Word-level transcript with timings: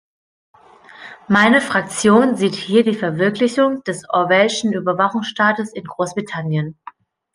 Meine 1.27 1.61
Fraktion 1.61 2.35
sieht 2.35 2.55
hier 2.55 2.83
die 2.83 2.95
Verwirklichung 2.95 3.83
des 3.83 4.09
Orwell'schen 4.09 4.73
Überwachungsstaates 4.73 5.71
in 5.73 5.83
Großbritannien. 5.83 6.75